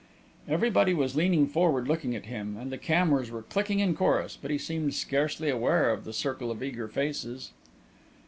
[0.47, 4.49] Everybody was leaning forward looking at him, and the cameras were clicking in chorus, but
[4.49, 7.51] he seemed scarcely aware of the circle of eager faces.